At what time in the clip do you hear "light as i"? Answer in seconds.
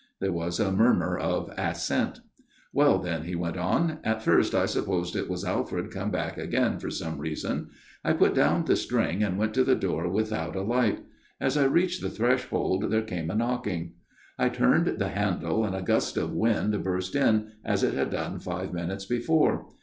10.63-11.65